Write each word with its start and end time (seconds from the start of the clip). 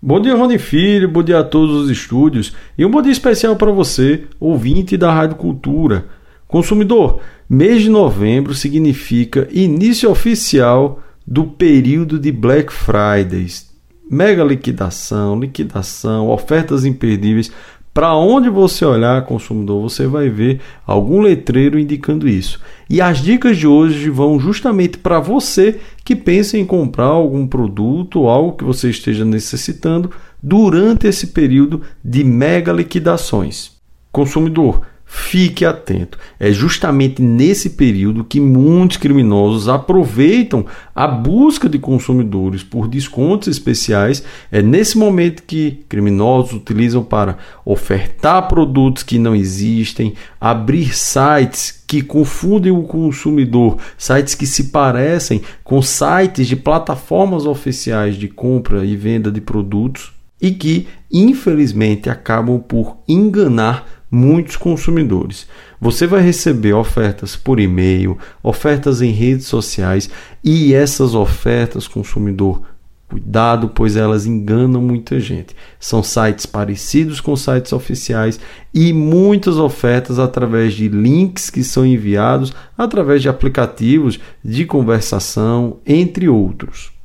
Bom 0.00 0.20
dia, 0.20 0.36
Rony 0.36 0.58
Filho, 0.58 1.08
bom 1.08 1.24
dia 1.24 1.40
a 1.40 1.44
todos 1.44 1.74
os 1.74 1.90
estúdios 1.90 2.54
e 2.78 2.86
um 2.86 2.90
bom 2.90 3.02
dia 3.02 3.10
especial 3.10 3.56
para 3.56 3.72
você, 3.72 4.26
ouvinte 4.38 4.96
da 4.96 5.12
Rádio 5.12 5.34
Cultura. 5.34 6.06
Consumidor, 6.46 7.20
mês 7.50 7.82
de 7.82 7.88
novembro 7.88 8.54
significa 8.54 9.48
início 9.50 10.08
oficial 10.08 11.02
do 11.26 11.42
período 11.44 12.16
de 12.16 12.30
Black 12.30 12.72
Fridays. 12.72 13.68
Mega 14.08 14.44
liquidação, 14.44 15.40
liquidação, 15.40 16.28
ofertas 16.28 16.84
imperdíveis. 16.84 17.50
Para 17.98 18.14
onde 18.14 18.48
você 18.48 18.84
olhar, 18.84 19.24
consumidor, 19.24 19.82
você 19.82 20.06
vai 20.06 20.28
ver 20.28 20.60
algum 20.86 21.20
letreiro 21.20 21.76
indicando 21.76 22.28
isso. 22.28 22.60
E 22.88 23.00
as 23.00 23.18
dicas 23.18 23.56
de 23.56 23.66
hoje 23.66 24.08
vão 24.08 24.38
justamente 24.38 24.98
para 24.98 25.18
você 25.18 25.80
que 26.04 26.14
pensa 26.14 26.56
em 26.56 26.64
comprar 26.64 27.06
algum 27.06 27.44
produto 27.44 28.20
ou 28.20 28.28
algo 28.28 28.56
que 28.56 28.62
você 28.62 28.88
esteja 28.88 29.24
necessitando 29.24 30.12
durante 30.40 31.08
esse 31.08 31.26
período 31.26 31.82
de 32.04 32.22
mega 32.22 32.70
liquidações. 32.70 33.72
Consumidor, 34.12 34.82
Fique 35.10 35.64
atento. 35.64 36.18
É 36.38 36.52
justamente 36.52 37.22
nesse 37.22 37.70
período 37.70 38.22
que 38.22 38.38
muitos 38.38 38.98
criminosos 38.98 39.66
aproveitam 39.66 40.66
a 40.94 41.08
busca 41.08 41.66
de 41.66 41.78
consumidores 41.78 42.62
por 42.62 42.86
descontos 42.86 43.48
especiais. 43.48 44.22
É 44.52 44.60
nesse 44.60 44.98
momento 44.98 45.44
que 45.44 45.82
criminosos 45.88 46.52
utilizam 46.52 47.02
para 47.02 47.38
ofertar 47.64 48.48
produtos 48.48 49.02
que 49.02 49.18
não 49.18 49.34
existem, 49.34 50.12
abrir 50.38 50.94
sites 50.94 51.82
que 51.86 52.02
confundem 52.02 52.70
o 52.70 52.82
consumidor, 52.82 53.78
sites 53.96 54.34
que 54.34 54.46
se 54.46 54.64
parecem 54.64 55.40
com 55.64 55.80
sites 55.80 56.46
de 56.46 56.54
plataformas 56.54 57.46
oficiais 57.46 58.14
de 58.14 58.28
compra 58.28 58.84
e 58.84 58.94
venda 58.94 59.32
de 59.32 59.40
produtos 59.40 60.12
e 60.40 60.50
que, 60.50 60.86
infelizmente, 61.10 62.08
acabam 62.10 62.60
por 62.60 62.98
enganar 63.08 63.97
muitos 64.10 64.56
consumidores. 64.56 65.46
Você 65.80 66.06
vai 66.06 66.20
receber 66.20 66.72
ofertas 66.72 67.36
por 67.36 67.60
e-mail, 67.60 68.18
ofertas 68.42 69.02
em 69.02 69.10
redes 69.10 69.46
sociais 69.46 70.08
e 70.42 70.74
essas 70.74 71.14
ofertas, 71.14 71.86
consumidor, 71.86 72.62
cuidado, 73.08 73.70
pois 73.74 73.96
elas 73.96 74.26
enganam 74.26 74.82
muita 74.82 75.18
gente. 75.18 75.56
São 75.80 76.02
sites 76.02 76.46
parecidos 76.46 77.20
com 77.20 77.34
sites 77.36 77.72
oficiais 77.72 78.38
e 78.72 78.92
muitas 78.92 79.56
ofertas 79.56 80.18
através 80.18 80.74
de 80.74 80.88
links 80.88 81.48
que 81.48 81.64
são 81.64 81.86
enviados 81.86 82.52
através 82.76 83.22
de 83.22 83.28
aplicativos 83.28 84.20
de 84.44 84.64
conversação, 84.64 85.78
entre 85.86 86.28
outros. 86.28 86.97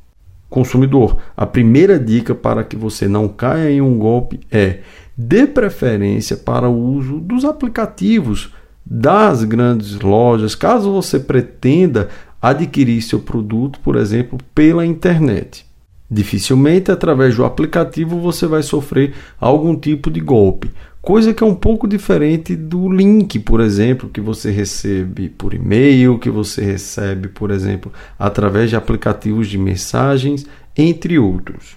Consumidor, 0.54 1.16
a 1.36 1.44
primeira 1.44 1.98
dica 1.98 2.32
para 2.32 2.62
que 2.62 2.76
você 2.76 3.08
não 3.08 3.26
caia 3.26 3.72
em 3.72 3.80
um 3.80 3.98
golpe 3.98 4.38
é 4.52 4.82
dê 5.18 5.48
preferência 5.48 6.36
para 6.36 6.68
o 6.68 6.92
uso 6.94 7.18
dos 7.18 7.44
aplicativos 7.44 8.54
das 8.86 9.42
grandes 9.42 9.98
lojas, 9.98 10.54
caso 10.54 10.92
você 10.92 11.18
pretenda 11.18 12.08
adquirir 12.40 13.02
seu 13.02 13.18
produto, 13.18 13.80
por 13.80 13.96
exemplo, 13.96 14.38
pela 14.54 14.86
internet. 14.86 15.66
Dificilmente 16.14 16.92
através 16.92 17.34
do 17.34 17.44
aplicativo 17.44 18.20
você 18.20 18.46
vai 18.46 18.62
sofrer 18.62 19.14
algum 19.40 19.74
tipo 19.74 20.08
de 20.08 20.20
golpe, 20.20 20.70
coisa 21.02 21.34
que 21.34 21.42
é 21.42 21.46
um 21.46 21.56
pouco 21.56 21.88
diferente 21.88 22.54
do 22.54 22.88
link, 22.88 23.40
por 23.40 23.60
exemplo, 23.60 24.08
que 24.08 24.20
você 24.20 24.52
recebe 24.52 25.28
por 25.28 25.52
e-mail, 25.52 26.16
que 26.20 26.30
você 26.30 26.64
recebe, 26.64 27.26
por 27.26 27.50
exemplo, 27.50 27.92
através 28.16 28.70
de 28.70 28.76
aplicativos 28.76 29.48
de 29.48 29.58
mensagens, 29.58 30.46
entre 30.76 31.18
outros. 31.18 31.76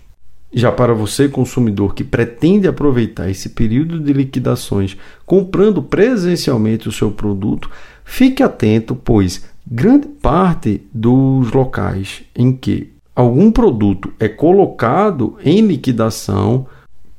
Já 0.54 0.72
para 0.72 0.94
você, 0.94 1.28
consumidor 1.28 1.96
que 1.96 2.04
pretende 2.04 2.68
aproveitar 2.68 3.32
esse 3.32 3.50
período 3.50 4.00
de 4.00 4.14
liquidações 4.14 4.96
comprando 5.26 5.82
presencialmente 5.82 6.88
o 6.88 6.92
seu 6.92 7.10
produto, 7.10 7.72
fique 8.06 8.44
atento, 8.44 8.94
pois 8.96 9.44
grande 9.66 10.08
parte 10.08 10.84
dos 10.94 11.52
locais 11.52 12.22
em 12.36 12.54
que 12.54 12.97
algum 13.18 13.52
produto 13.52 14.14
é 14.20 14.28
colocado 14.28 15.38
em 15.44 15.62
liquidação, 15.62 16.68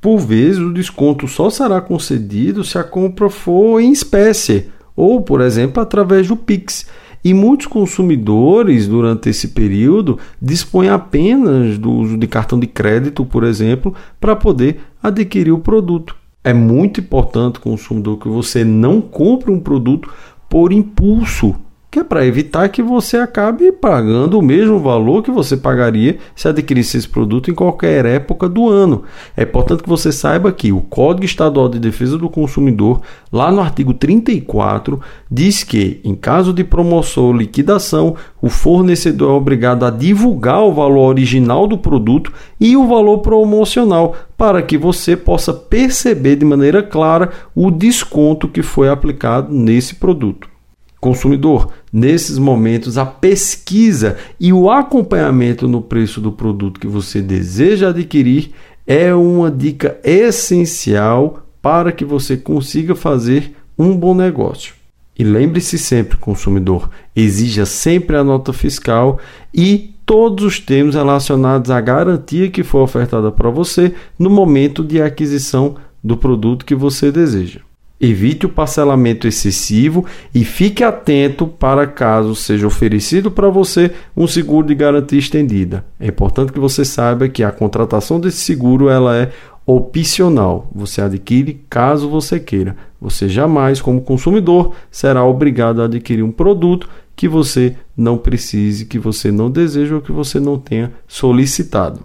por 0.01 0.19
vezes 0.19 0.61
o 0.61 0.73
desconto 0.73 1.27
só 1.27 1.51
será 1.51 1.81
concedido 1.81 2.63
se 2.63 2.79
a 2.79 2.85
compra 2.85 3.29
for 3.29 3.81
em 3.81 3.91
espécie 3.91 4.69
ou, 4.95 5.21
por 5.23 5.41
exemplo, 5.41 5.83
através 5.83 6.29
do 6.29 6.37
Pix. 6.37 6.87
E 7.25 7.35
muitos 7.35 7.67
consumidores, 7.67 8.87
durante 8.87 9.29
esse 9.29 9.49
período, 9.49 10.21
dispõem 10.41 10.89
apenas 10.89 11.77
do 11.79 11.91
uso 11.91 12.17
de 12.17 12.29
cartão 12.29 12.61
de 12.61 12.69
crédito, 12.69 13.25
por 13.25 13.43
exemplo, 13.43 13.93
para 14.21 14.37
poder 14.37 14.79
adquirir 15.03 15.51
o 15.51 15.59
produto. 15.59 16.15
É 16.45 16.53
muito 16.53 17.01
importante, 17.01 17.59
consumidor, 17.59 18.19
que 18.19 18.29
você 18.29 18.65
não 18.65 19.01
compre 19.01 19.51
um 19.51 19.59
produto 19.59 20.09
por 20.49 20.73
impulso 20.73 21.57
que 21.91 22.01
é 22.01 22.05
para 22.05 22.27
evitar 22.27 22.69
que 22.69 22.83
você 22.83 23.17
acabe 23.17 23.73
pagando 23.73 24.39
o 24.39 24.43
mesmo 24.43 24.79
valor 24.79 25.23
que 25.23 25.31
você 25.31 25.57
pagaria 25.57 26.19
se 26.37 26.47
adquirisse 26.47 26.99
esse 26.99 27.09
produto 27.09 27.51
em 27.51 27.55
qualquer 27.55 28.05
época 28.05 28.47
do 28.47 28.69
ano. 28.69 29.05
É 29.35 29.45
importante 29.45 29.83
que 29.83 29.89
você 29.89 30.13
saiba 30.13 30.53
que 30.53 30.71
o 30.71 30.83
Código 30.83 31.25
Estadual 31.25 31.67
de 31.67 31.79
Defesa 31.79 32.19
do 32.19 32.29
Consumidor, 32.29 33.01
lá 33.33 33.51
no 33.51 33.63
artigo 33.63 33.95
34, 33.95 35.01
diz 35.31 35.65
que, 35.65 35.99
em 36.05 36.15
caso 36.15 36.53
de 36.53 36.63
promoção 36.63 37.25
ou 37.25 37.33
liquidação, 37.33 38.17
o 38.43 38.51
fornecedor 38.51 39.31
é 39.31 39.37
obrigado 39.37 39.87
a 39.87 39.91
divulgar 39.91 40.63
o 40.63 40.75
valor 40.75 41.09
original 41.09 41.67
do 41.67 41.79
produto 41.79 42.31
e 42.61 42.77
o 42.77 42.87
valor 42.87 43.19
promocional 43.19 44.15
para 44.37 44.61
que 44.61 44.77
você 44.77 45.17
possa 45.17 45.55
perceber 45.55 46.37
de 46.37 46.45
maneira 46.45 46.83
clara 46.83 47.31
o 47.55 47.71
desconto 47.71 48.47
que 48.47 48.63
foi 48.63 48.91
aplicado 48.91 49.53
nesse 49.55 49.95
produto. 49.95 50.58
Consumidor, 51.01 51.73
nesses 51.93 52.39
momentos, 52.39 52.99
a 52.99 53.07
pesquisa 53.07 54.17
e 54.39 54.53
o 54.53 54.71
acompanhamento 54.71 55.69
no 55.69 55.81
preço 55.81 56.21
do 56.21 56.33
produto 56.33 56.81
que 56.81 56.89
você 56.89 57.23
deseja 57.23 57.91
adquirir 57.91 58.51
é 58.87 59.15
uma 59.15 59.51
dica 59.51 59.99
essencial 60.03 61.47
para 61.63 61.93
que 61.93 62.05
você 62.05 62.37
consiga 62.37 62.95
fazer 62.95 63.55
um 63.79 63.97
bom 63.97 64.15
negócio. 64.15 64.75
E 65.17 65.23
lembre-se 65.23 65.79
sempre, 65.79 66.17
consumidor, 66.17 66.91
exija 67.15 67.67
sempre 67.67 68.17
a 68.17 68.25
nota 68.25 68.53
fiscal 68.53 69.19
e 69.53 69.95
todos 70.07 70.45
os 70.45 70.59
termos 70.59 70.95
relacionados 70.95 71.71
à 71.71 71.81
garantia 71.81 72.51
que 72.51 72.65
foi 72.65 72.81
ofertada 72.81 73.31
para 73.31 73.51
você 73.51 73.95
no 74.19 74.31
momento 74.31 74.83
de 74.83 75.03
aquisição 75.03 75.77
do 76.03 76.17
produto 76.17 76.65
que 76.65 76.75
você 76.75 77.13
deseja. 77.13 77.68
Evite 78.01 78.47
o 78.47 78.49
parcelamento 78.49 79.27
excessivo 79.27 80.05
e 80.33 80.45
fique 80.45 80.85
atento 80.85 81.49
para 81.49 81.87
caso 81.87 82.35
seja 82.35 82.67
oferecido 82.67 83.29
para 83.29 83.49
você 83.49 83.91
um 84.17 84.29
seguro 84.29 84.69
de 84.69 84.75
garantia 84.75 85.19
estendida. 85.19 85.85
É 85.99 86.07
importante 86.07 86.53
que 86.53 86.61
você 86.61 86.85
saiba 86.85 87.29
que 87.29 87.43
a 87.43 87.51
contratação 87.51 88.21
desse 88.21 88.39
seguro 88.39 88.89
ela 88.89 89.17
é 89.17 89.33
opcional. 89.67 90.71
Você 90.75 91.03
adquire 91.03 91.61
caso 91.69 92.09
você 92.09 92.39
queira. 92.39 92.77
Você 93.01 93.29
jamais, 93.29 93.81
como 93.81 94.01
consumidor, 94.01 94.75
será 94.91 95.25
obrigado 95.25 95.83
a 95.83 95.87
adquirir 95.87 96.23
um 96.23 96.33
produto 96.33 96.89
que 97.15 97.29
você 97.29 97.77
não 97.97 98.17
precise, 98.17 98.87
que 98.87 98.99
você 98.99 99.33
não 99.33 99.51
deseja 99.51 99.97
ou 99.97 100.01
que 100.01 100.13
você 100.13 100.39
não 100.39 100.57
tenha 100.57 100.93
solicitado. 101.09 102.05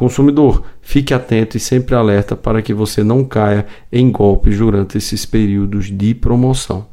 Consumidor, 0.00 0.62
fique 0.80 1.12
atento 1.12 1.58
e 1.58 1.60
sempre 1.60 1.94
alerta 1.94 2.34
para 2.34 2.62
que 2.62 2.72
você 2.72 3.04
não 3.04 3.22
caia 3.22 3.66
em 3.92 4.10
golpes 4.10 4.56
durante 4.56 4.96
esses 4.96 5.26
períodos 5.26 5.94
de 5.94 6.14
promoção. 6.14 6.86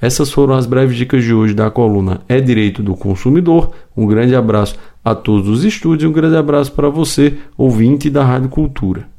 Essas 0.00 0.30
foram 0.30 0.54
as 0.54 0.64
breves 0.64 0.96
dicas 0.96 1.24
de 1.24 1.34
hoje 1.34 1.54
da 1.54 1.72
coluna 1.72 2.20
É 2.28 2.40
Direito 2.40 2.80
do 2.80 2.94
Consumidor. 2.94 3.72
Um 3.96 4.06
grande 4.06 4.36
abraço 4.36 4.76
a 5.04 5.12
todos 5.12 5.48
os 5.48 5.64
estúdios 5.64 6.04
e 6.04 6.06
um 6.06 6.12
grande 6.12 6.36
abraço 6.36 6.70
para 6.70 6.88
você, 6.88 7.36
ouvinte 7.58 8.08
da 8.08 8.22
Rádio 8.22 8.48
Cultura. 8.48 9.11